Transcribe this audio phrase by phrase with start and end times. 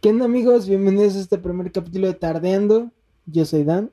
[0.00, 0.68] ¿Qué onda amigos?
[0.68, 2.92] Bienvenidos a este primer capítulo de Tardeando.
[3.26, 3.90] Yo soy Dan.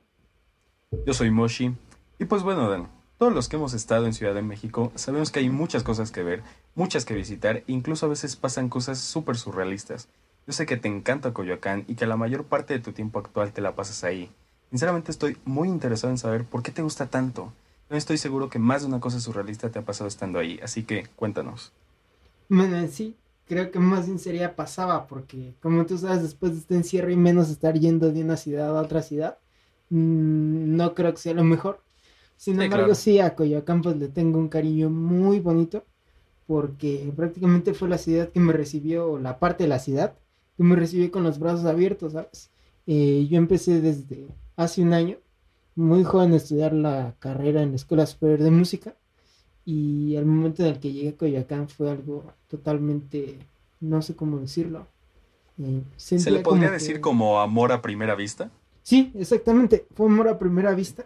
[1.03, 1.75] Yo soy Moshi.
[2.19, 5.39] Y pues bueno, Dan, todos los que hemos estado en Ciudad de México sabemos que
[5.39, 6.43] hay muchas cosas que ver,
[6.75, 10.07] muchas que visitar, incluso a veces pasan cosas súper surrealistas.
[10.45, 13.51] Yo sé que te encanta Coyoacán y que la mayor parte de tu tiempo actual
[13.51, 14.29] te la pasas ahí.
[14.69, 17.51] Sinceramente estoy muy interesado en saber por qué te gusta tanto.
[17.89, 20.83] No estoy seguro que más de una cosa surrealista te ha pasado estando ahí, así
[20.83, 21.73] que cuéntanos.
[22.47, 26.75] Bueno, sí, creo que más bien sería pasaba, porque como tú sabes, después de este
[26.75, 29.37] encierro y menos estar yendo de una ciudad a otra ciudad,
[29.89, 31.81] mmm, no creo que sea lo mejor.
[32.37, 32.95] Sin Sí, embargo, claro.
[32.95, 35.85] sí, a Coyoacán pues le tengo un cariño muy bonito,
[36.47, 40.15] porque prácticamente fue la ciudad que me recibió, o la parte de la ciudad
[40.57, 42.51] que me recibió con los brazos abiertos, ¿sabes?
[42.87, 45.17] Eh, yo empecé desde hace un año,
[45.75, 48.95] muy joven, a estudiar la carrera en la Escuela Superior de Música.
[49.65, 53.39] Y al momento en el que llegué a Coyoacán fue algo totalmente,
[53.79, 54.87] no sé cómo decirlo.
[55.57, 58.51] eh, ¿Se le podría como decir que- como amor a primera vista?
[58.83, 59.87] Sí, exactamente.
[59.95, 61.05] Fue amor a primera vista.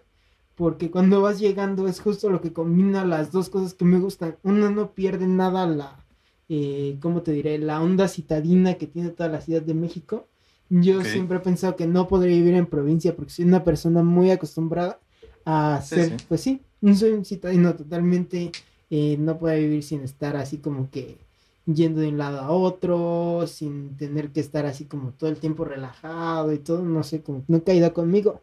[0.55, 4.35] Porque cuando vas llegando es justo lo que combina las dos cosas que me gustan.
[4.43, 6.03] Uno no pierde nada la,
[6.49, 7.57] eh, ¿cómo te diré?
[7.59, 10.27] La onda citadina que tiene toda la Ciudad de México.
[10.69, 14.31] Yo siempre he pensado que no podría vivir en provincia porque soy una persona muy
[14.31, 14.99] acostumbrada
[15.45, 16.25] a Sí, ser, sí.
[16.27, 18.51] pues sí, no soy un citadino totalmente,
[18.89, 21.17] eh, no puedo vivir sin estar así como que
[21.65, 25.65] yendo de un lado a otro, sin tener que estar así como todo el tiempo
[25.65, 28.41] relajado y todo, no sé, como no ha caído conmigo.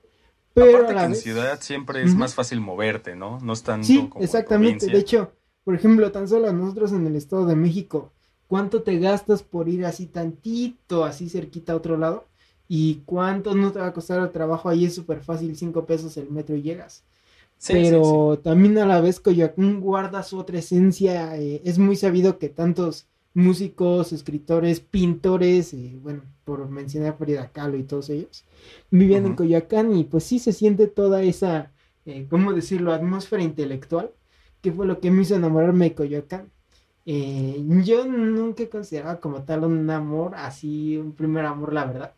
[0.55, 3.39] Pero Aparte a la que en ciudad siempre es más fácil moverte, ¿no?
[3.41, 4.87] No es tanto Sí, como en exactamente.
[4.87, 5.33] De hecho,
[5.64, 8.12] por ejemplo, tan solo nosotros en el Estado de México,
[8.47, 12.25] ¿cuánto te gastas por ir así tantito, así cerquita a otro lado?
[12.69, 14.69] ¿Y cuánto no te va a costar el trabajo?
[14.69, 17.05] Ahí es súper fácil, cinco pesos el metro y llegas.
[17.59, 21.37] Sí, sí, Pero también a la vez Coyoacán guarda su otra esencia.
[21.37, 27.51] eh, es muy sabido que tantos músicos, escritores, pintores, eh, bueno, por mencionar a Frida
[27.53, 28.45] Kahlo y todos ellos,
[28.91, 29.35] vivían en Ujú.
[29.35, 31.73] Coyoacán y pues sí se siente toda esa,
[32.07, 34.11] eh, ¿cómo decirlo?, atmósfera intelectual,
[34.63, 36.51] que fue lo que me hizo enamorarme de Coyoacán.
[37.05, 42.14] Eh, yo nunca he considerado como tal un amor, así, un primer amor, la verdad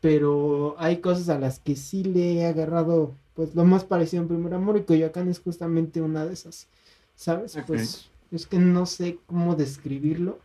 [0.00, 4.22] pero hay cosas a las que sí le he agarrado pues lo más parecido a
[4.22, 6.66] un primer amor y Coyoacán es justamente una de esas,
[7.14, 7.56] ¿sabes?
[7.68, 10.40] Pues es que no sé cómo describirlo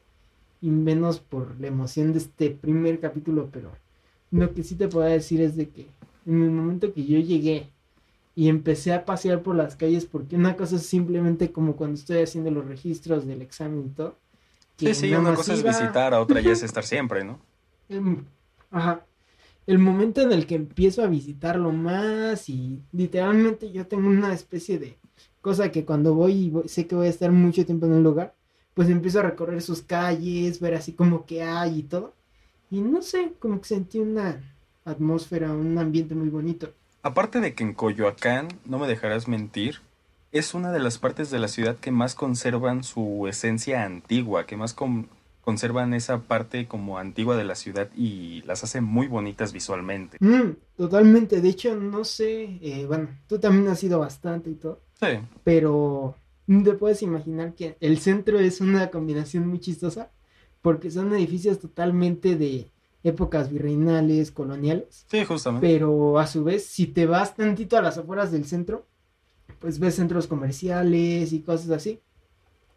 [0.62, 3.72] y menos por la emoción de este primer capítulo, pero
[4.30, 5.88] lo que sí te puedo decir es de que
[6.28, 7.72] en el momento que yo llegué
[8.36, 12.22] y empecé a pasear por las calles, porque una cosa es simplemente como cuando estoy
[12.22, 14.20] haciendo los registros del examen y todo.
[14.78, 17.40] Sí, que sí, nada una cosa es visitar, a otra ya es estar siempre, ¿no?
[17.90, 18.24] el,
[18.70, 19.04] ajá,
[19.66, 24.80] el momento en el que empiezo a visitarlo más y literalmente yo tengo una especie
[24.80, 24.98] de
[25.42, 28.34] cosa que cuando voy y sé que voy a estar mucho tiempo en un lugar,
[28.74, 32.14] pues empiezo a recorrer sus calles, ver así como que hay y todo.
[32.72, 34.42] Y no sé, como que sentí una
[34.84, 36.74] atmósfera, un ambiente muy bonito.
[37.04, 39.82] Aparte de que en Coyoacán, no me dejarás mentir,
[40.32, 44.58] es una de las partes de la ciudad que más conservan su esencia antigua, que
[44.58, 44.74] más
[45.44, 50.18] conservan esa parte como antigua de la ciudad y las hace muy bonitas visualmente.
[50.22, 54.82] Mm, totalmente, de hecho, no sé, eh, bueno, tú también has ido bastante y todo.
[55.00, 56.16] Sí, pero
[56.48, 60.12] te puedes imaginar que el centro es una combinación muy chistosa
[60.62, 62.72] porque son edificios totalmente de
[63.04, 65.68] épocas virreinales, coloniales, sí, justamente.
[65.68, 68.86] pero a su vez si te vas tantito a las afueras del centro,
[69.60, 72.00] pues ves centros comerciales y cosas así.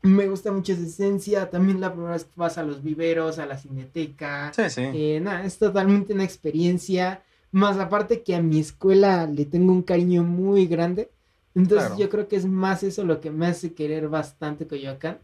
[0.06, 3.46] Me gusta mucho esa esencia, también la primera vez que vas a los viveros, a
[3.46, 4.82] la cineteca, Sí, sí.
[4.82, 7.22] eh, nada, es totalmente una experiencia.
[7.52, 11.10] Más aparte que a mi escuela le tengo un cariño muy grande.
[11.54, 12.00] Entonces Claro.
[12.00, 15.18] yo creo que es más eso lo que me hace querer bastante Coyoacán.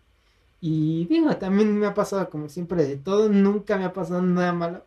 [0.61, 3.29] Y digo, también me ha pasado como siempre de todo.
[3.29, 4.85] Nunca me ha pasado nada malo.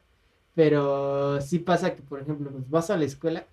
[0.55, 3.45] Pero sí pasa que, por ejemplo, pues vas a la escuela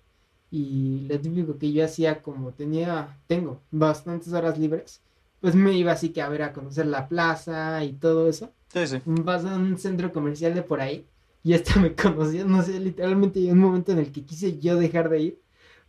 [0.49, 5.01] y lo típico que yo hacía como tenía, tengo bastantes horas libres,
[5.43, 8.87] pues me iba así que a ver a conocer la plaza y todo eso Sí,
[8.87, 9.01] sí.
[9.05, 11.05] vas a un centro comercial de por ahí
[11.43, 14.77] y hasta me conocían, no sé, literalmente llegó un momento en el que quise yo
[14.77, 15.39] dejar de ir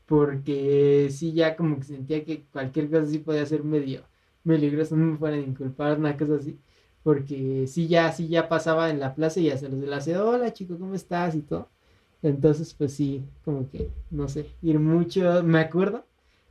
[0.07, 4.03] porque sí ya como que sentía que cualquier cosa sí podía ser medio
[4.45, 6.59] peligroso, no me fueran a inculpar, una cosa así,
[7.03, 10.27] porque sí ya, sí ya pasaba en la plaza y hasta los de la ciudad,
[10.27, 11.35] hola chico, ¿cómo estás?
[11.37, 11.69] y todo,
[12.23, 16.05] entonces pues sí, como que, no sé, ir mucho, me acuerdo,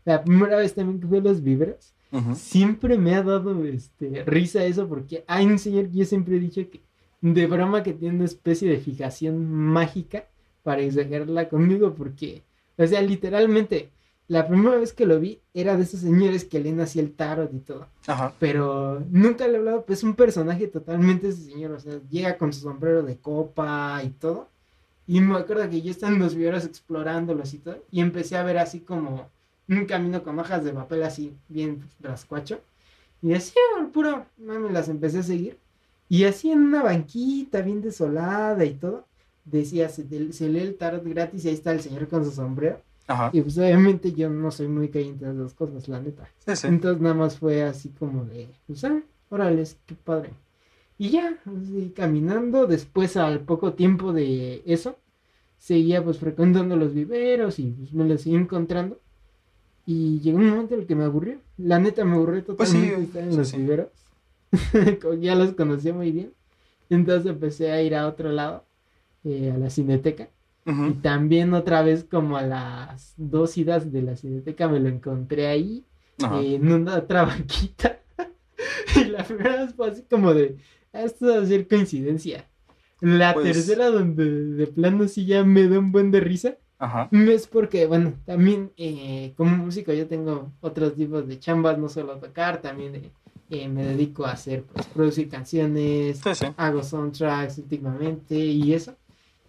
[0.05, 2.35] la primera vez también que fui a los viveros, Ujú.
[2.35, 6.39] Siempre me ha dado este, risa eso porque hay un señor que yo siempre he
[6.39, 6.81] dicho que
[7.21, 10.27] de broma que tiene una especie de fijación mágica
[10.61, 12.43] para exagerarla conmigo porque,
[12.77, 13.89] o sea, literalmente,
[14.27, 17.51] la primera vez que lo vi era de esos señores que leen así el tarot
[17.51, 17.87] y todo.
[18.05, 18.33] Ajá.
[18.39, 22.37] Pero nunca le he hablado, pues es un personaje totalmente ese señor, o sea, llega
[22.37, 24.49] con su sombrero de copa y todo.
[25.07, 28.43] Y me acuerdo que yo estaba en los viveros explorándolos y todo, y empecé a
[28.43, 29.29] ver así como
[29.67, 32.61] un camino con hojas de papel así, bien rascuacho.
[33.21, 35.57] Y así, al puro, me las empecé a seguir.
[36.09, 39.07] Y así en una banquita bien desolada y todo,
[39.45, 42.81] decía, se, se lee el tarot gratis y ahí está el señor con su sombrero.
[43.07, 43.29] Ajá.
[43.33, 46.29] Y pues obviamente yo no soy muy creyente de esas cosas, la neta.
[46.45, 46.67] Sí, sí.
[46.67, 50.31] Entonces nada más fue así como de, pues, ah, órale, qué padre.
[50.97, 54.97] Y ya, así caminando, después al poco tiempo de eso,
[55.57, 58.99] seguía pues frecuentando los viveros y pues me los seguí encontrando.
[59.85, 61.37] Y llegó un momento en el que me aburrió.
[61.57, 63.57] La neta me aburrió Pues sí, totalmente estar en sí, los sí.
[63.57, 63.87] viveros.
[65.19, 66.33] Ya los conocía muy bien.
[66.89, 68.65] Entonces empecé a ir a otro lado,
[69.23, 70.29] eh, a la cineteca.
[70.65, 70.93] Y Ujú.
[71.01, 75.83] también otra vez como a las dos idas de la cineteca me lo encontré ahí
[76.21, 76.41] Ajá.
[76.41, 77.99] en una otra banquita.
[78.95, 80.55] y la primera vez fue así como de,
[80.93, 82.45] "Ah, esto debe ser coincidencia.
[83.01, 86.55] La Pues- tercera donde de plano sí ya me da un buen de risa.
[86.83, 87.07] Ajá.
[87.13, 92.17] Es porque, bueno, también eh, como músico yo tengo otros tipos de chambas, no solo
[92.17, 93.09] tocar, también eh,
[93.51, 96.47] eh, me dedico a hacer, pues, producir canciones, Sí, sí.
[96.57, 98.95] hago soundtracks últimamente y eso.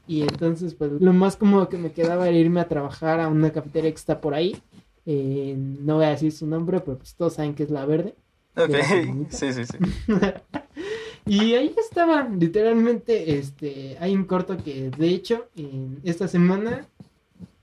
[0.07, 3.51] Y entonces, pues lo más cómodo que me quedaba era irme a trabajar a una
[3.51, 4.57] cafetería que está por ahí.
[5.05, 8.15] Eh, no voy a decir su nombre, pero pues todos saben que es la verde.
[8.57, 8.77] Ok.
[8.81, 9.31] sirenita.
[9.37, 9.79] Sí, sí, sí.
[11.27, 16.87] y ahí estaba, literalmente, este, hay un corto que de hecho en esta semana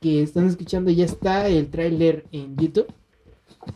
[0.02, 2.88] que están escuchando ya está el tráiler en YouTube.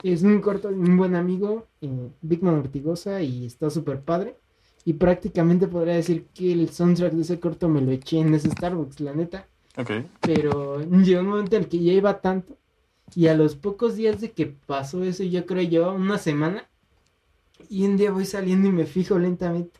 [0.01, 4.35] Es un corto de un buen amigo, eh, Bigman Ortigosa, y está súper padre.
[4.83, 8.49] Y prácticamente podría decir que el soundtrack de ese corto me lo eché en ese
[8.49, 9.47] Starbucks, la neta.
[10.21, 12.57] Pero llegó un momento en el que ya iba tanto.
[13.15, 16.67] Y a los pocos días de que pasó eso, yo creo llevaba una semana.
[17.69, 19.79] Y un día voy saliendo y me fijo lentamente.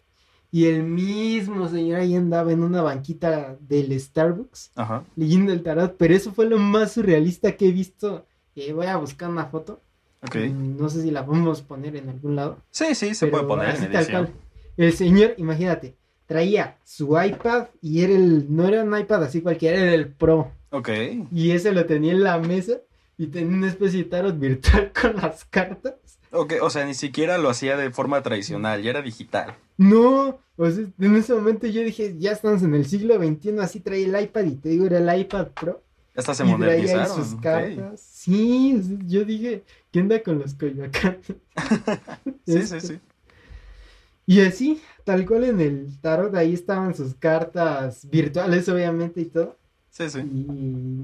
[0.55, 5.03] Y el mismo señor ahí andaba en una banquita del Starbucks Ajá.
[5.17, 5.97] leyendo el tarot.
[5.97, 8.25] Pero eso fue lo más surrealista que he visto.
[8.55, 9.81] Eh, voy a buscar una foto.
[10.21, 10.37] Ok.
[10.37, 12.59] Mm, No sé si la podemos poner en algún lado.
[12.71, 14.29] Sí, sí, se puede poner en tal cual.
[14.77, 19.77] El señor, imagínate, traía su iPad y era el, no era un iPad así cualquiera,
[19.77, 20.51] era el Pro.
[20.69, 20.89] Ok.
[21.33, 22.77] Y ese lo tenía en la mesa
[23.17, 25.95] y tenía una especie de tarot virtual con las cartas.
[26.31, 29.57] Ok, o sea, ni siquiera lo hacía de forma tradicional, ya era digital.
[29.77, 33.79] No, o sea, en ese momento yo dije, ya estamos en el siglo XXI, así
[33.81, 35.83] traía el iPad y te digo, era el iPad Pro.
[36.15, 37.07] Hasta se y traía modernizaron.
[37.07, 37.99] sus cartas.
[38.01, 41.19] Sí, o sea, yo dije, ¿qué onda con los Coyoacán?
[42.47, 42.99] Sí, Este, sí, sí.
[44.27, 49.57] Y así, tal cual en el tarot, ahí estaban sus cartas virtuales, obviamente, y todo.
[49.89, 50.19] Sí, sí.
[50.19, 50.45] Y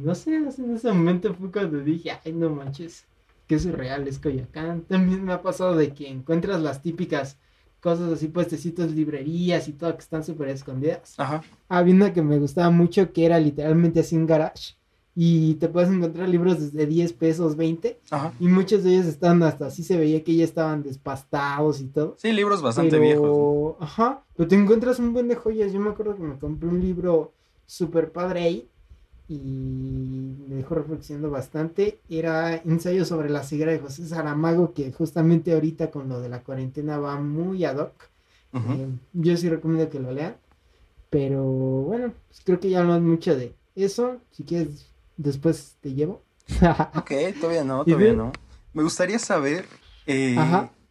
[0.03, 3.05] no sé, en ese momento fue cuando dije, ay, no manches,
[3.51, 4.81] que surreal es Coyoacán.
[4.87, 7.37] También me ha pasado de que encuentras las típicas
[7.81, 11.15] cosas así, puestecitos, librerías y todo, que están súper escondidas.
[11.17, 11.43] Ajá.
[11.67, 14.75] Había una que me gustaba mucho, que era literalmente así un garage.
[15.15, 17.99] Y te puedes encontrar libros desde 10 pesos, 20.
[18.11, 18.31] Ajá.
[18.39, 22.15] Y muchos de ellos estaban hasta así, se veía que ya estaban despastados y todo.
[22.19, 23.27] Sí, libros bastante pero, viejos.
[23.27, 23.85] ¿no?
[23.85, 25.73] Ajá, pero te encuentras un buen de joyas.
[25.73, 27.33] Yo me acuerdo que me compré un libro
[27.65, 28.70] súper padre ahí
[29.31, 31.99] y me dejó reflexionando bastante.
[32.09, 36.41] Era ensayo sobre la ceguera de José Saramago, que justamente ahorita con lo de la
[36.41, 37.93] cuarentena va muy ad hoc.
[38.53, 40.35] Eh, yo sí recomiendo que lo lean.
[41.09, 44.17] Pero bueno, pues creo que ya no es mucho de eso.
[44.31, 46.21] Si quieres, después te llevo.
[46.95, 48.33] Ok, todavía no, ¿Y todavía no.
[48.73, 49.65] Me gustaría saber
[50.07, 50.35] eh,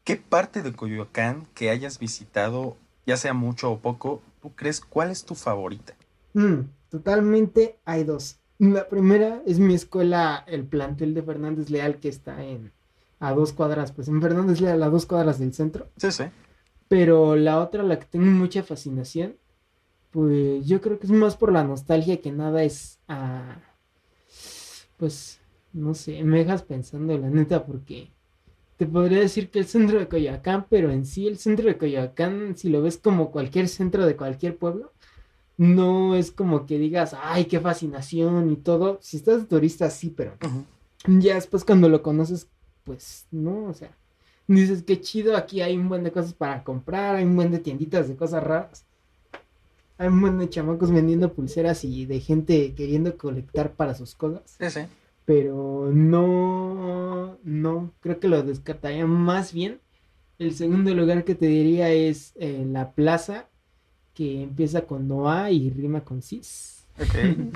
[0.05, 5.11] qué parte de Coyoacán que hayas visitado, ya sea mucho o poco, tú crees cuál
[5.11, 5.95] es tu favorita.
[6.33, 6.61] Mm,
[6.91, 8.39] totalmente hay dos.
[8.59, 12.73] La primera es mi escuela, el plantel de Fernández Leal, que está en
[13.19, 15.89] a dos cuadras, pues en Fernández Leal, a dos cuadras del centro.
[15.97, 16.25] Sí, sí.
[16.89, 19.37] Pero la otra, la que tengo mucha fascinación,
[20.11, 23.61] pues yo creo que es más por la nostalgia que nada es, ah,
[24.97, 25.41] pues,
[25.73, 28.11] no sé, me dejas pensando la neta porque
[28.77, 32.57] te podría decir que el centro de Coyoacán, pero en sí el centro de Coyoacán,
[32.57, 34.93] si lo ves como cualquier centro de cualquier pueblo,
[35.61, 38.99] no es como que digas, ay, qué fascinación y todo.
[39.02, 40.33] Si estás de turista, sí, pero
[41.07, 42.49] ya después cuando lo conoces,
[42.83, 43.95] pues no, o sea,
[44.47, 47.59] dices qué chido, aquí hay un buen de cosas para comprar, hay un buen de
[47.59, 48.87] tienditas de cosas raras.
[49.99, 54.57] Hay un buen de chamacos vendiendo pulseras y de gente queriendo colectar para sus cosas.
[54.59, 54.81] Sí, sí.
[55.26, 59.79] Pero no, no, creo que lo descartaría más bien.
[60.38, 63.50] El segundo lugar que te diría es eh, la plaza,
[64.21, 66.85] que empieza con Noah y rima con Cis.
[67.00, 67.55] Ok.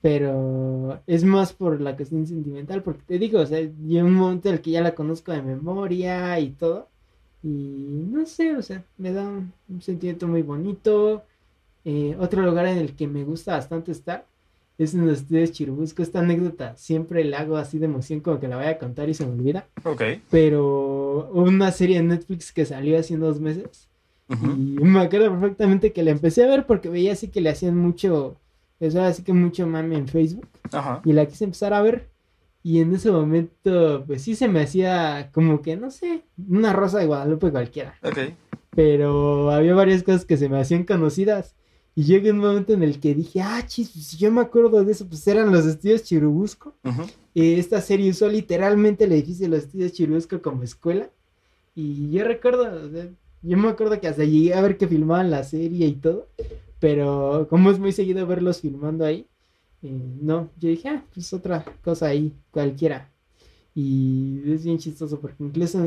[0.00, 4.48] Pero es más por la cuestión sentimental, porque te digo, o sea, yo un momento
[4.48, 6.86] en el que ya la conozco de memoria y todo.
[7.42, 7.48] Y
[8.12, 11.24] no sé, o sea, me da un, un sentimiento muy bonito.
[11.84, 14.24] Eh, otro lugar en el que me gusta bastante estar
[14.78, 16.04] es en los estudios Chirubusco.
[16.04, 19.14] Esta anécdota siempre la hago así de emoción, como que la voy a contar y
[19.14, 19.66] se me olvida.
[19.82, 20.02] Ok.
[20.30, 23.88] Pero hubo una serie en Netflix que salió hace unos meses.
[24.28, 24.46] Ujú.
[24.50, 27.76] Y me acuerdo perfectamente que la empecé a ver porque veía así que le hacían
[27.76, 28.36] mucho,
[28.80, 30.48] eso así que mucho mame en Facebook.
[30.72, 31.00] Ajá.
[31.04, 32.08] Y la quise empezar a ver.
[32.62, 36.98] Y en ese momento, pues sí se me hacía como que, no sé, una rosa
[36.98, 37.94] de Guadalupe cualquiera.
[38.02, 38.18] Ok.
[38.74, 41.54] Pero había varias cosas que se me hacían conocidas.
[41.94, 44.92] Y llegó un momento en el que dije, ah, chis, pues yo me acuerdo de
[44.92, 46.74] eso, pues eran los estudios Chirubusco.
[46.84, 47.02] Ujú.
[47.34, 51.10] Eh, esta serie usó literalmente el edificio de los estudios Chirubusco como escuela.
[51.74, 53.08] Y yo recuerdo, o sea,
[53.42, 56.28] yo me acuerdo que hasta llegué a ver que filmaban la serie y todo.
[56.80, 59.26] Pero como es muy seguido verlos filmando ahí,
[59.82, 63.10] eh, no, yo dije, ah, pues otra cosa ahí, cualquiera.
[63.74, 65.78] Y es bien chistoso porque incluso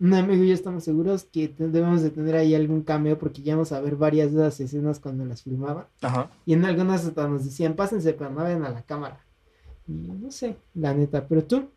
[0.00, 3.70] un amigo y yo estamos seguros que debemos de tener ahí algún cameo porque llegamos
[3.72, 5.86] a ver varias de esas escenas cuando las filmaban.
[6.00, 6.30] Ajá.
[6.46, 9.24] Y en algunas hasta nos decían, pásense pero no ven a la cámara.
[9.86, 11.26] Y no sé, la neta.
[11.28, 11.68] Pero tú,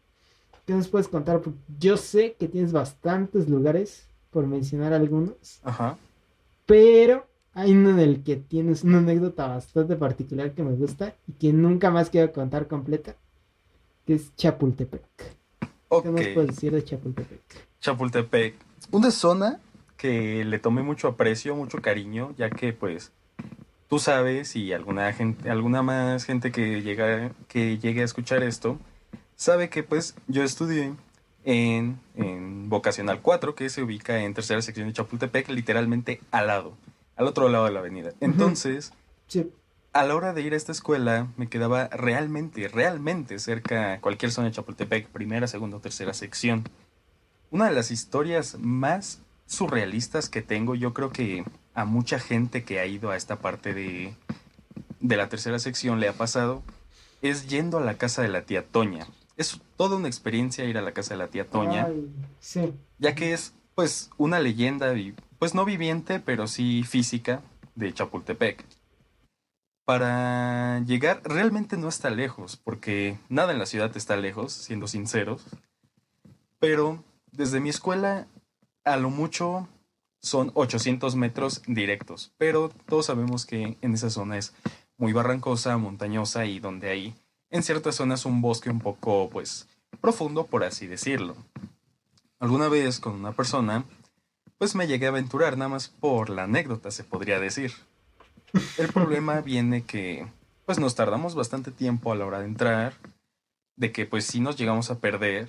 [0.66, 1.42] ¿qué nos puedes contar?
[1.42, 5.62] Porque yo sé que tienes bastantes lugares, por mencionar algunos.
[5.64, 5.98] Ajá.
[6.66, 11.34] Pero hay uno en el que tienes una anécdota bastante particular que me gusta y
[11.34, 13.16] que nunca más quiero contar completa.
[14.06, 15.04] Que es Chapultepec.
[15.88, 16.04] Ok.
[16.04, 17.42] ¿Qué nos puedes decir de Chapultepec?
[17.80, 18.56] Chapultepec.
[18.92, 19.60] Una zona
[19.96, 23.14] que le tomé mucho aprecio, mucho cariño, ya que pues
[23.88, 28.78] tú sabes y alguna gente, alguna más gente que llega, que llegue a escuchar esto,
[29.36, 30.94] sabe que pues yo estudié
[31.46, 36.74] en, en Vocacional 4, que se ubica en tercera sección de Chapultepec, literalmente al lado,
[37.16, 38.12] al otro lado de la avenida.
[38.20, 38.94] Entonces,
[39.28, 39.50] Sí.
[39.94, 44.48] a la hora de ir a esta escuela me quedaba realmente, realmente cerca cualquier zona
[44.48, 46.64] de Chapultepec, primera, segunda o tercera sección.
[47.52, 51.44] Una de las historias más surrealistas que tengo, yo creo que
[51.76, 54.14] a mucha gente que ha ido a esta parte de,
[55.00, 56.64] de la tercera sección le ha pasado,
[57.22, 59.06] es yendo a la casa de la tía Toña.
[59.38, 62.08] Es toda una experiencia ir a la casa de la tía Toña Ay,
[62.40, 62.74] sí.
[63.00, 64.94] ya que es pues una leyenda,
[65.40, 67.42] pues no viviente, pero sí física
[67.76, 68.64] de Chapultepec.
[69.86, 75.44] Para llegar realmente no está lejos, porque nada en la ciudad está lejos, siendo sinceros.
[76.60, 78.28] Pero desde mi escuela
[78.86, 79.68] a lo mucho
[80.22, 84.54] son 800 metros directos, pero todos sabemos que en esa zona es
[84.98, 87.16] muy barrancosa, montañosa y donde hay
[87.54, 89.68] en ciertas zonas un bosque un poco pues
[90.02, 91.36] profundo, por así decirlo.
[92.40, 93.86] Alguna vez con una persona,
[94.58, 97.72] pues me llegué a aventurar nada más por la anécdota, se podría decir.
[98.80, 100.28] El problema viene que,
[100.66, 102.96] pues nos tardamos bastante tiempo a la hora de entrar,
[103.76, 105.48] de que pues sí nos llegamos a perder,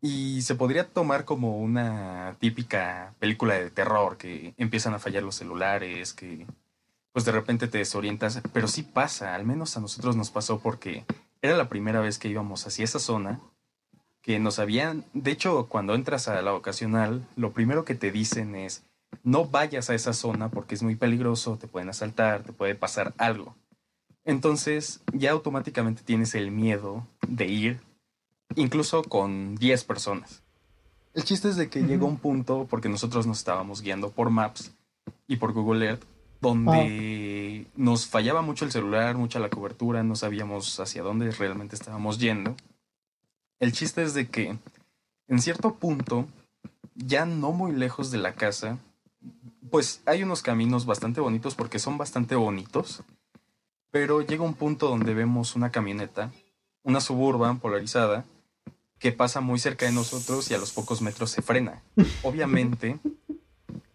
[0.00, 5.34] y se podría tomar como una típica película de terror, que empiezan a fallar los
[5.34, 6.46] celulares, que
[7.12, 11.04] pues de repente te desorientas, pero sí pasa, al menos a nosotros nos pasó porque
[11.42, 13.40] era la primera vez que íbamos hacia esa zona
[14.22, 18.54] que nos habían, de hecho, cuando entras a la vocacional, lo primero que te dicen
[18.54, 18.84] es,
[19.24, 23.14] no vayas a esa zona porque es muy peligroso, te pueden asaltar, te puede pasar
[23.16, 23.56] algo.
[24.24, 27.80] Entonces, ya automáticamente tienes el miedo de ir,
[28.56, 30.42] incluso con 10 personas.
[31.14, 34.72] El chiste es de que llegó un punto, porque nosotros nos estábamos guiando por Maps
[35.26, 36.04] y por Google Earth,
[36.40, 42.18] donde nos fallaba mucho el celular, mucha la cobertura, no sabíamos hacia dónde realmente estábamos
[42.18, 42.56] yendo.
[43.58, 44.56] El chiste es de que
[45.30, 46.26] en cierto punto,
[46.96, 48.78] ya no muy lejos de la casa,
[49.70, 53.04] pues hay unos caminos bastante bonitos porque son bastante bonitos,
[53.92, 56.32] pero llega un punto donde vemos una camioneta,
[56.82, 58.24] una suburban polarizada,
[58.98, 61.80] que pasa muy cerca de nosotros y a los pocos metros se frena.
[62.24, 62.98] Obviamente,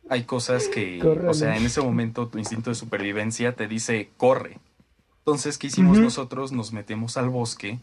[0.10, 4.60] hay cosas que, o sea, en ese momento tu instinto de supervivencia te dice, corre.
[5.20, 6.52] Entonces, ¿qué hicimos nosotros?
[6.52, 7.80] Nos metemos al bosque.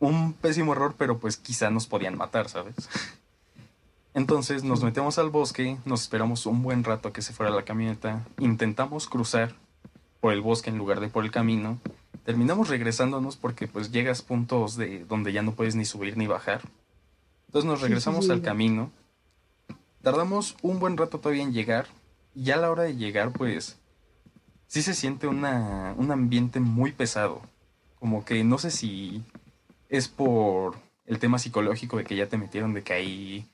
[0.00, 2.74] Un pésimo error, pero pues quizá nos podían matar, ¿sabes?
[4.14, 7.64] Entonces nos metemos al bosque, nos esperamos un buen rato a que se fuera la
[7.64, 9.54] camioneta, intentamos cruzar
[10.20, 11.78] por el bosque en lugar de por el camino,
[12.24, 16.62] terminamos regresándonos porque pues llegas puntos de donde ya no puedes ni subir ni bajar.
[17.46, 18.32] Entonces nos Sí, sí, regresamos sí.
[18.32, 18.90] al camino,
[20.08, 21.86] tardamos un buen rato todavía en llegar,
[22.34, 23.78] y ya a la hora de llegar pues
[24.66, 27.42] sí se siente una, un ambiente muy pesado,
[27.96, 29.22] como que no sé si
[29.90, 33.50] es por el tema psicológico de que ya te metieron de que ahí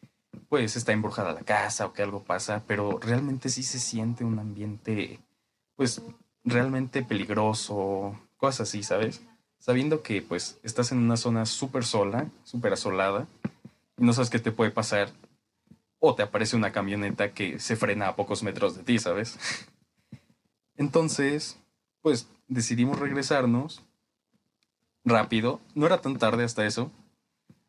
[0.48, 4.38] pues está embrujada la casa o que algo pasa, pero realmente sí se siente un
[4.38, 5.18] ambiente
[5.74, 6.02] pues
[6.44, 9.22] realmente peligroso, cosas así, ¿sabes?
[9.58, 13.26] sabiendo que pues estás en una zona súper sola, súper asolada,
[13.98, 15.10] y no sabes qué te puede pasar,
[16.04, 19.38] o te aparece una camioneta que se frena a pocos metros de ti, ¿sabes?
[20.76, 21.58] Entonces,
[22.02, 23.82] pues decidimos regresarnos
[25.04, 26.90] rápido, no era tan tarde hasta eso,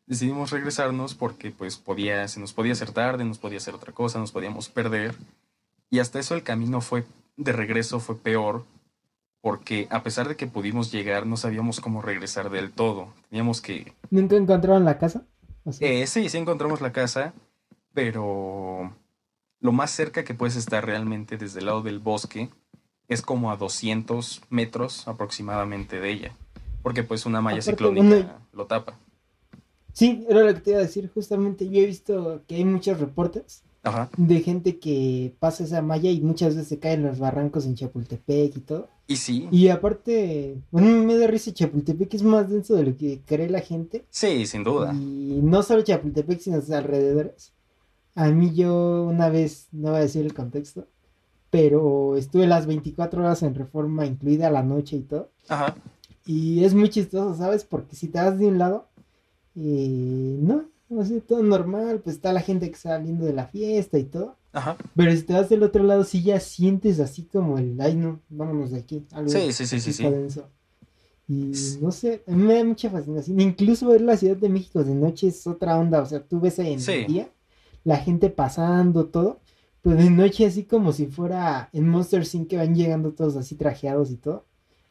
[0.06, 4.18] decidimos regresarnos porque pues podía, se nos podía hacer tarde, nos podía hacer otra cosa,
[4.18, 5.14] nos podíamos perder,
[5.88, 7.04] y hasta eso el camino fue
[7.36, 8.64] de regreso fue peor
[9.40, 13.14] porque a pesar de que pudimos llegar, no sabíamos cómo regresar del todo.
[13.30, 13.92] Teníamos que...
[14.10, 15.22] ¿Nunca encontraron la casa?
[15.78, 17.32] Eh, sí, sí encontramos la casa,
[17.96, 18.94] pero
[19.58, 22.50] lo más cerca que puedes estar realmente desde el lado del bosque
[23.08, 26.36] es como a 200 metros aproximadamente de ella,
[26.82, 28.98] porque pues una malla ciclónica lo tapa.
[29.94, 33.00] Sí, era lo que te iba a decir, justamente yo he visto que hay muchos
[33.00, 33.62] reportes
[34.18, 38.58] de gente que pasa esa malla y muchas veces se caen los barrancos en Chapultepec
[38.58, 38.90] y todo.
[39.06, 39.48] Y sí.
[39.50, 43.60] Y aparte, bueno, me da risa Chapultepec es más denso de lo que cree la
[43.60, 44.04] gente.
[44.10, 44.92] Sí, sin duda.
[44.92, 47.55] Y no solo Chapultepec, sino sus alrededores.
[48.16, 50.88] A mí yo una vez, no voy a decir el contexto,
[51.50, 55.30] pero estuve las 24 horas en reforma, incluida la noche y todo.
[55.48, 55.76] Ajá.
[56.24, 57.64] Y es muy chistoso, ¿sabes?
[57.64, 58.88] Porque si te vas de un lado,
[59.54, 63.48] eh, no, no sé, todo normal, pues está la gente que está saliendo de la
[63.48, 64.36] fiesta y todo.
[64.54, 64.78] Ajá.
[64.96, 68.20] Pero si te vas del otro lado, sí ya sientes así como el, ay no,
[68.30, 69.04] vámonos de aquí.
[69.12, 70.04] Algo sí, sí, sí, sí, sí.
[71.28, 73.40] Y no sé, a mí me da mucha fascinación.
[73.40, 76.00] Incluso ver la Ciudad de México de noche es otra onda.
[76.00, 77.28] O sea, tú ves en el día
[77.86, 79.38] la gente pasando, todo.
[79.80, 82.48] Pero de noche así como si fuera en Monster Inc.
[82.48, 84.44] que van llegando todos así trajeados y todo.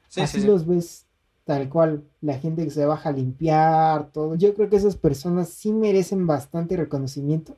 [0.08, 1.06] Sí, así los ves
[1.44, 4.36] tal cual, la gente que se baja a limpiar, todo.
[4.36, 7.58] Yo creo que esas personas sí merecen bastante reconocimiento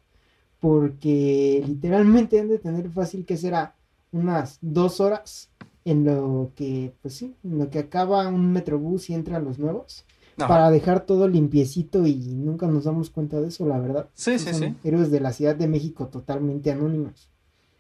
[0.60, 3.76] porque literalmente han de tener fácil que será
[4.12, 5.50] unas dos horas
[5.86, 10.04] en lo que, pues sí, en lo que acaba un metrobús y entran los nuevos.
[10.38, 14.08] Para dejar todo limpiecito y nunca nos damos cuenta de eso, la verdad.
[14.14, 14.76] Sí, sí, sí.
[14.84, 17.30] Héroes de la Ciudad de México totalmente anónimos.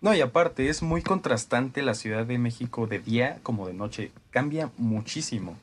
[0.02, 4.12] No, y aparte es muy contrastante la Ciudad de México de día como de noche.
[4.32, 5.56] Cambia muchísimo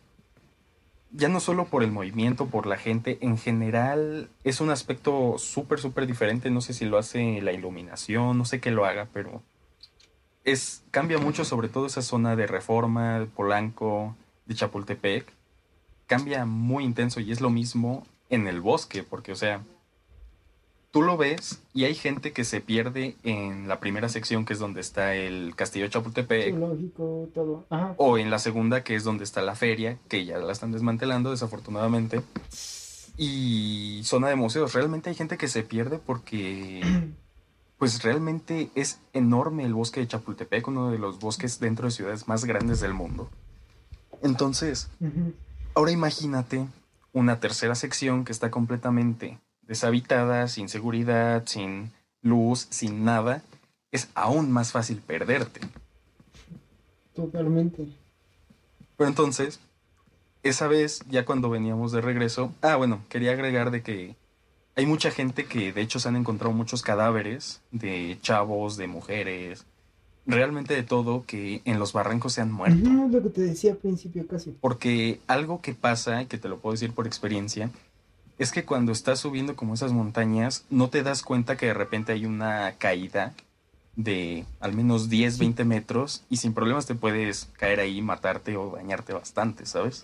[1.16, 5.78] ya no solo por el movimiento, por la gente, en general es un aspecto súper,
[5.78, 6.50] súper diferente.
[6.50, 9.40] No sé si lo hace la iluminación, no sé qué lo haga, pero
[10.42, 15.32] es cambia mucho, sobre todo esa zona de Reforma, de Polanco, de Chapultepec.
[16.06, 19.62] Cambia muy intenso y es lo mismo en el bosque, porque, o sea,
[20.94, 24.60] tú lo ves y hay gente que se pierde en la primera sección, que es
[24.60, 26.54] donde está el castillo de Chapultepec.
[26.54, 27.66] Lógico, todo.
[27.96, 31.32] O en la segunda, que es donde está la feria, que ya la están desmantelando,
[31.32, 32.22] desafortunadamente.
[33.16, 34.72] Y zona de museos.
[34.72, 36.80] Realmente hay gente que se pierde porque,
[37.78, 42.28] pues realmente es enorme el bosque de Chapultepec, uno de los bosques dentro de ciudades
[42.28, 43.28] más grandes del mundo.
[44.22, 44.90] Entonces,
[45.74, 46.66] ahora imagínate
[47.12, 53.42] una tercera sección que está completamente deshabitada, sin seguridad, sin luz, sin nada,
[53.92, 55.60] es aún más fácil perderte.
[57.14, 57.86] Totalmente.
[58.96, 59.60] Pero entonces,
[60.42, 64.16] esa vez, ya cuando veníamos de regreso, ah, bueno, quería agregar de que
[64.76, 69.66] hay mucha gente que de hecho se han encontrado muchos cadáveres de chavos, de mujeres,
[70.26, 72.88] realmente de todo que en los barrancos se han muerto.
[72.88, 74.56] No es lo que te decía al principio casi.
[74.60, 77.70] Porque algo que pasa, que te lo puedo decir por experiencia,
[78.38, 82.12] es que cuando estás subiendo como esas montañas, no te das cuenta que de repente
[82.12, 83.34] hay una caída
[83.96, 88.74] de al menos 10, 20 metros y sin problemas te puedes caer ahí, matarte o
[88.74, 90.02] dañarte bastante, ¿sabes?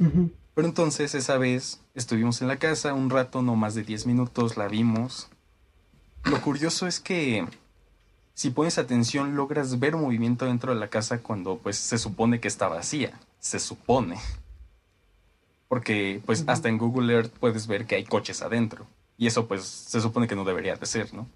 [0.55, 4.57] Pero entonces esa vez estuvimos en la casa un rato, no más de 10 minutos,
[4.57, 5.29] la vimos.
[6.25, 7.47] Lo curioso es que
[8.35, 12.49] si pones atención logras ver movimiento dentro de la casa cuando pues se supone que
[12.49, 14.19] está vacía, se supone.
[15.69, 18.87] Porque pues hasta en Google Earth puedes ver que hay coches adentro.
[19.17, 21.27] Y eso pues se supone que no debería de ser, ¿no?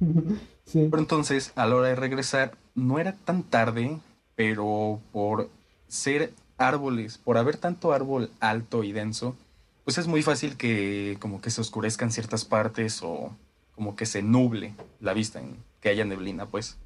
[0.64, 0.86] Sí.
[0.88, 3.98] Pero entonces, a la hora de regresar, no era tan tarde,
[4.36, 5.50] pero por
[5.88, 9.36] ser árboles, por haber tanto árbol alto y denso,
[9.84, 13.36] pues es muy fácil que como que se oscurezcan ciertas partes o
[13.74, 16.76] como que se nuble la vista, en, que haya neblina, pues.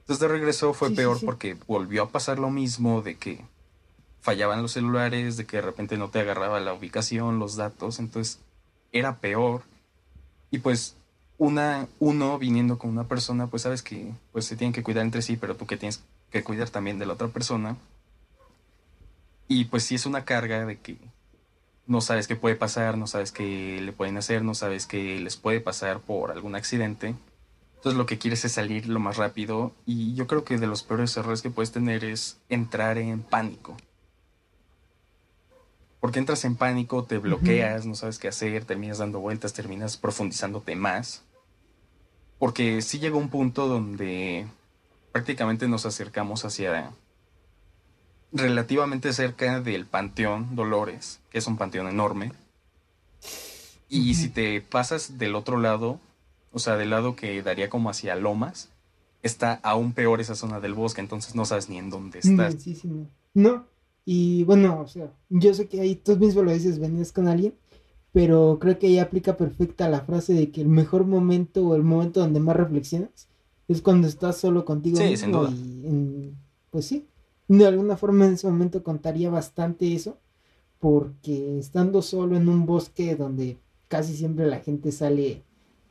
[0.00, 3.44] Entonces de regreso fue peor porque volvió a pasar lo mismo de que
[4.20, 8.40] fallaban los celulares, de que de repente no te agarraba la ubicación, los datos, entonces
[8.92, 9.62] era peor.
[10.50, 10.96] Y pues
[11.38, 15.22] una, uno viniendo con una persona, pues sabes que pues se tienen que cuidar entre
[15.22, 17.76] sí, pero tú que tienes que cuidar también de la otra persona.
[19.48, 20.96] Y pues sí es una carga de que
[21.90, 25.36] no sabes qué puede pasar, no sabes qué le pueden hacer, no sabes qué les
[25.36, 27.16] puede pasar por algún accidente.
[27.74, 30.84] Entonces lo que quieres es salir lo más rápido y yo creo que de los
[30.84, 33.76] peores errores que puedes tener es entrar en pánico
[35.98, 40.76] Porque entras en pánico, te bloqueas, no sabes qué hacer, terminas dando vueltas, terminas profundizándote
[40.76, 41.24] más.
[42.38, 44.46] Porque sí llegó un punto donde
[45.10, 46.92] prácticamente nos acercamos hacia
[48.32, 52.32] relativamente cerca del Panteón Dolores, que es un panteón enorme.
[53.88, 55.98] Y si te pasas del otro lado,
[56.52, 58.70] o sea, del lado que daría como hacia Lomas,
[59.22, 62.54] está aún peor esa zona del bosque, entonces no sabes ni en dónde estás.
[62.62, 63.08] Sí, sí, no.
[63.34, 63.66] no.
[64.04, 67.54] Y bueno, o sea, yo sé que ahí tú mismo lo dices, venías con alguien,
[68.12, 71.82] pero creo que ahí aplica perfecta la frase de que el mejor momento o el
[71.82, 73.28] momento donde más reflexionas
[73.68, 75.50] es cuando estás solo contigo Sí, mismo sin duda.
[75.50, 76.36] y en-
[76.70, 77.08] pues sí,
[77.58, 80.18] de alguna forma en ese momento contaría bastante eso,
[80.78, 83.58] porque estando solo en un bosque donde
[83.88, 85.42] casi siempre la gente sale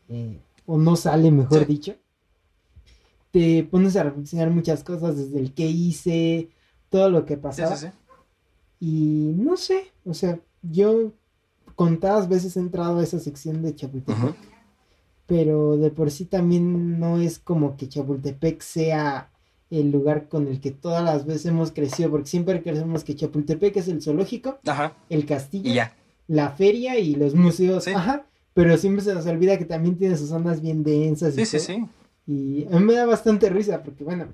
[0.07, 1.65] eh, o no sale, mejor Sí.
[1.65, 1.95] dicho,
[3.31, 6.49] te pones a reflexionar muchas cosas desde el que hice,
[6.89, 7.75] todo lo que pasaba.
[7.75, 7.93] sí, sí.
[8.79, 11.11] Y no sé, o sea, yo
[11.75, 14.35] contadas veces he entrado a esa sección de Chapultepec,
[15.27, 19.28] pero de por sí también no es como que Chapultepec sea
[19.69, 23.77] el lugar con el que todas las veces hemos crecido, porque siempre creemos que Chapultepec
[23.77, 24.93] es el zoológico, Ajá.
[25.09, 25.95] el castillo, ya.
[26.27, 27.91] la feria y los museos, Sí.
[27.91, 31.59] ajá, pero siempre se nos olvida que también tiene sus zonas bien densas y Sí,
[31.59, 31.77] sí, todo.
[31.77, 31.85] sí.
[32.31, 34.27] Y a mí me da bastante risa porque, bueno,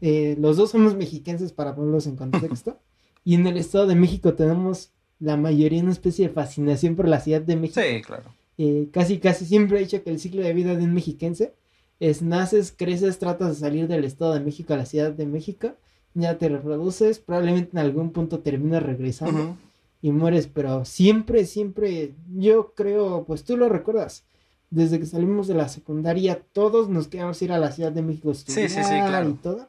[0.00, 2.78] eh, los dos somos mexicanos para ponerlos en contexto.
[3.24, 4.90] y en el Estado de México tenemos
[5.20, 7.80] la mayoría una especie de fascinación por la Ciudad de México.
[7.80, 8.24] Sí, claro.
[8.58, 11.54] Eh, casi, casi siempre he dicho que el ciclo de vida de un mexiquense
[12.02, 15.74] es naces, creces, tratas de salir del Estado de México a la Ciudad de México,
[16.14, 19.56] ya te reproduces, probablemente en algún punto terminas regresando
[20.02, 24.24] y mueres, pero siempre, siempre, yo creo, pues tú lo recuerdas,
[24.68, 28.32] desde que salimos de la secundaria, todos nos queríamos ir a la Ciudad de México
[28.32, 29.30] a Sí, sí, sí, estudiar claro.
[29.30, 29.68] y todo.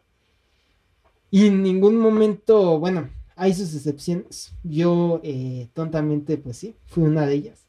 [1.30, 4.54] Y en ningún momento, bueno, hay sus excepciones.
[4.64, 7.60] Yo, eh, tontamente, pues sí, fui una de ellas.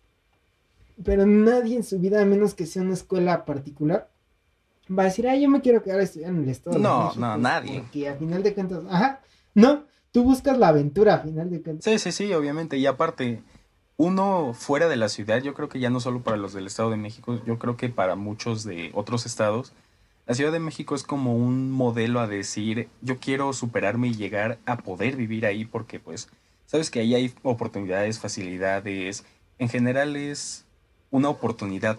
[1.05, 4.09] Pero nadie en su vida, a menos que sea una escuela particular,
[4.91, 7.05] va a decir, ah, yo me quiero quedar a estudiar en el Estado de No,
[7.05, 7.81] México", no, nadie.
[7.81, 9.21] Porque a final de cuentas, ajá,
[9.55, 11.85] no, tú buscas la aventura a final de cuentas.
[11.85, 12.77] Sí, sí, sí, obviamente.
[12.77, 13.43] Y aparte,
[13.97, 16.91] uno fuera de la ciudad, yo creo que ya no solo para los del Estado
[16.91, 19.73] de México, yo creo que para muchos de otros estados,
[20.27, 24.59] la Ciudad de México es como un modelo a decir, yo quiero superarme y llegar
[24.65, 26.29] a poder vivir ahí porque pues,
[26.67, 29.25] sabes que ahí hay oportunidades, facilidades,
[29.59, 30.65] en general es
[31.11, 31.99] una oportunidad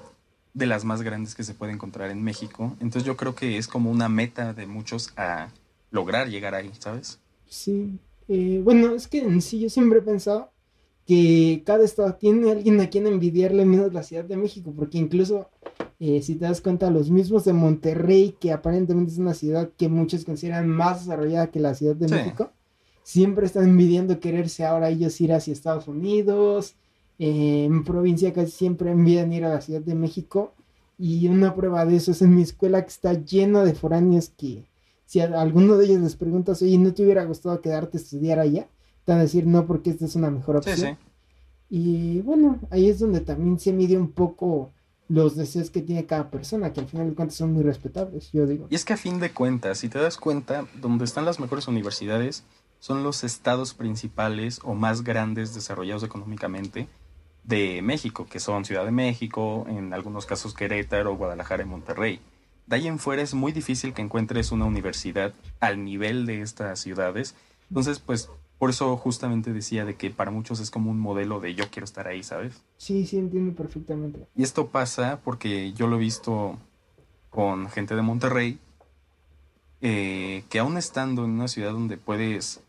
[0.55, 2.75] de las más grandes que se puede encontrar en México.
[2.79, 5.49] Entonces yo creo que es como una meta de muchos a
[5.91, 7.19] lograr llegar ahí, ¿sabes?
[7.47, 10.49] Sí, eh, bueno, es que en sí yo siempre he pensado
[11.05, 15.49] que cada estado tiene alguien a quien envidiarle menos la Ciudad de México, porque incluso
[15.99, 19.87] eh, si te das cuenta, los mismos de Monterrey, que aparentemente es una ciudad que
[19.89, 22.15] muchos consideran más desarrollada que la Ciudad de Sí.
[22.15, 22.51] México,
[23.03, 26.75] siempre están envidiando quererse ahora ellos ir hacia Estados Unidos,
[27.19, 30.53] eh, en provincia casi siempre envían ir a la Ciudad de México,
[30.97, 34.65] y una prueba de eso es en mi escuela que está lleno de foráneos que
[35.05, 38.39] si a alguno de ellos les preguntas, oye, ¿no te hubiera gustado quedarte a estudiar
[38.39, 38.67] allá?
[39.03, 40.97] Te van a decir no porque esta es una mejor Sí, opción.
[40.97, 41.05] sí.
[41.69, 44.71] Y bueno, ahí es donde también se mide un poco
[45.07, 48.47] los deseos que tiene cada persona, que al final de cuentas son muy respetables, yo
[48.47, 48.67] digo.
[48.69, 51.67] Y es que a fin de cuentas, si te das cuenta, donde están las mejores
[51.67, 52.43] universidades
[52.79, 56.87] son los estados principales o más grandes desarrollados económicamente
[57.47, 62.19] de México, que son Ciudad de México, en algunos casos Querétaro, Guadalajara y Monterrey.
[62.65, 66.79] De ahí en fuera es muy difícil que encuentres una universidad al nivel de estas
[66.79, 67.35] ciudades.
[67.69, 71.53] Entonces, pues, por eso justamente decía de que para muchos es como un modelo de
[71.53, 72.63] yo quiero estar ahí, ¿sabes?
[72.77, 74.27] Sí, sí, entiendo perfectamente.
[74.35, 76.57] Y esto pasa porque yo lo he visto
[77.29, 78.59] con gente de Monterrey,
[79.81, 82.61] eh, que aún estando en una ciudad donde puedes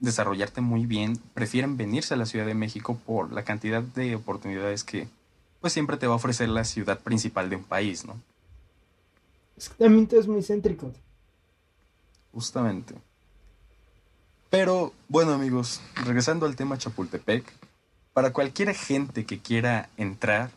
[0.00, 4.84] desarrollarte muy bien, prefieren venirse a la Ciudad de México por la cantidad de oportunidades
[4.84, 5.08] que
[5.60, 8.20] pues siempre te va a ofrecer la ciudad principal de un país, ¿no?
[9.56, 10.92] Es que también todo es muy céntrico.
[12.32, 12.94] Justamente.
[14.50, 17.44] Pero bueno amigos, regresando al tema Chapultepec,
[18.12, 20.50] para cualquier gente que quiera entrar,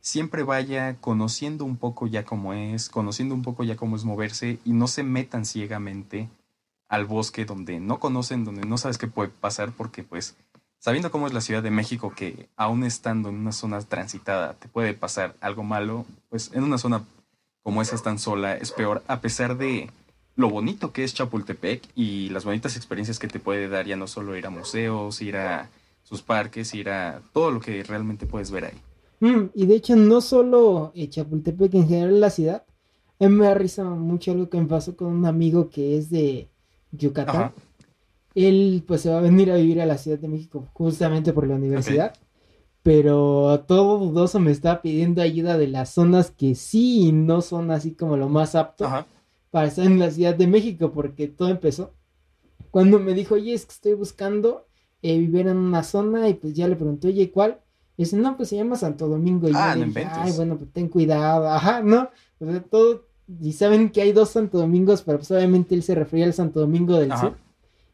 [0.00, 4.58] siempre vaya conociendo un poco ya cómo es, conociendo un poco ya cómo es moverse
[4.64, 6.28] y no se metan ciegamente
[6.90, 10.36] al bosque donde no conocen, donde no sabes qué puede pasar, porque pues
[10.80, 14.68] sabiendo cómo es la Ciudad de México, que aún estando en una zona transitada te
[14.68, 17.04] puede pasar algo malo, pues en una zona
[17.62, 19.88] como esa tan sola es peor, a pesar de
[20.34, 24.08] lo bonito que es Chapultepec y las bonitas experiencias que te puede dar ya no
[24.08, 25.70] solo ir a museos, ir a
[26.02, 28.78] sus parques, ir a todo lo que realmente puedes ver ahí.
[29.20, 32.64] Mm, y de hecho, no solo eh, Chapultepec, en general la ciudad.
[33.20, 36.48] Me da risa mucho algo que me pasó con un amigo que es de
[36.92, 37.36] Yucatán.
[37.36, 37.52] Ajá.
[38.34, 41.46] él pues se va a venir a vivir a la Ciudad de México justamente por
[41.46, 42.14] la universidad.
[42.82, 47.70] Pero todo dudoso me está pidiendo ayuda de las zonas que sí y no son
[47.70, 48.88] así como lo más apto
[49.50, 51.92] para estar en la Ciudad de México, porque todo empezó
[52.70, 54.66] cuando me dijo, oye, es que estoy buscando
[55.02, 57.60] eh, vivir en una zona y pues ya le pregunté, oye, ¿cuál?
[57.96, 59.48] Y dice, no, pues se llama Santo Domingo.
[59.48, 62.08] Y ah, yo no ay, bueno, pues ten cuidado, ajá, ¿no?
[62.38, 63.06] O todo,
[63.40, 66.60] y saben que hay dos Santo Domingos, pero pues obviamente él se refería al Santo
[66.60, 67.36] Domingo del Sur.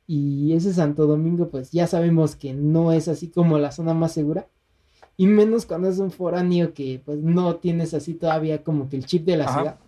[0.06, 4.12] Y ese Santo Domingo, pues ya sabemos que no es así como la zona más
[4.12, 4.46] segura.
[5.16, 9.06] Y menos cuando es un foráneo que pues no tienes así todavía como que el
[9.06, 9.78] chip de la ciudad.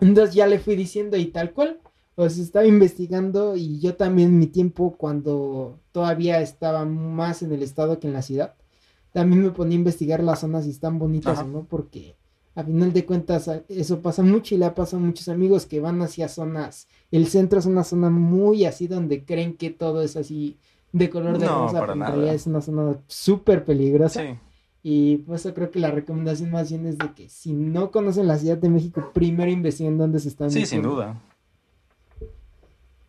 [0.00, 1.78] Entonces ya le fui diciendo y tal cual.
[2.14, 8.00] Pues estaba investigando y yo también mi tiempo cuando todavía estaba más en el estado
[8.00, 8.54] que en la ciudad,
[9.12, 12.16] también me ponía a investigar las zonas si están bonitas o no, porque
[12.58, 15.78] a final de cuentas eso pasa mucho y le ha pasado a muchos amigos que
[15.78, 20.16] van hacia zonas, el centro es una zona muy así donde creen que todo es
[20.16, 20.56] así
[20.90, 24.24] de color de rosa, pero en realidad es una zona súper peligrosa.
[24.82, 28.26] Y pues yo creo que la recomendación más bien es de que si no conocen
[28.26, 30.50] la Ciudad de México, primero investiguen dónde se están.
[30.50, 31.20] Sí, sin duda.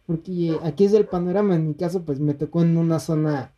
[0.06, 3.52] Porque aquí es el panorama, en mi caso pues me tocó en una zona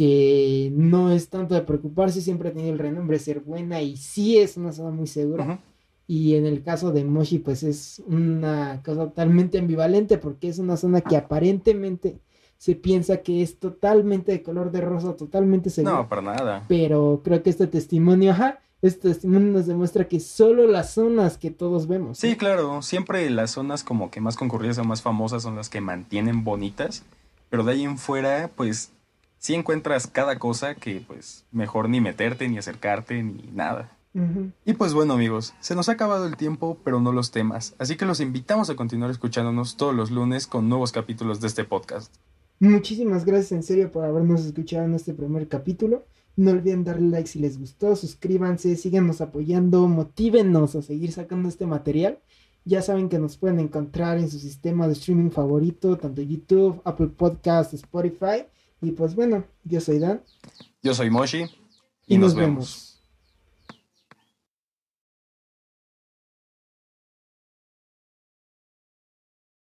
[0.00, 3.98] que no es tanto de preocuparse, siempre ha tenido el renombre de ser buena y
[3.98, 5.60] sí es una zona muy segura.
[6.06, 10.78] Y en el caso de Moshi pues es una cosa totalmente ambivalente porque es una
[10.78, 12.18] zona que aparentemente
[12.56, 15.96] se piensa que es totalmente de color de rosa, totalmente seguro.
[15.96, 16.64] No, para nada.
[16.66, 21.50] Pero creo que este testimonio, ajá, este testimonio nos demuestra que solo las zonas que
[21.50, 22.16] todos vemos.
[22.16, 25.82] Sí, claro, siempre las zonas como que más concurridas o más famosas son las que
[25.82, 27.04] mantienen bonitas,
[27.50, 28.92] pero de ahí en fuera, pues
[29.40, 33.90] sí encuentras cada cosa que pues mejor ni meterte, ni acercarte, ni nada.
[34.64, 37.96] Y pues bueno amigos, se nos ha acabado el tiempo, pero no los temas, así
[37.96, 42.14] que los invitamos a continuar escuchándonos todos los lunes con nuevos capítulos de este podcast.
[42.58, 46.04] Muchísimas gracias en serio por habernos escuchado en este primer capítulo.
[46.36, 51.66] No olviden darle like si les gustó, suscríbanse, síganos apoyando, motívenos a seguir sacando este
[51.66, 52.18] material.
[52.64, 57.08] Ya saben que nos pueden encontrar en su sistema de streaming favorito, tanto YouTube, Apple
[57.08, 58.44] Podcast, Spotify.
[58.82, 60.22] Y pues bueno, yo soy Dan.
[60.82, 61.44] Yo soy Moshi.
[62.06, 62.89] Y, nos, vemos.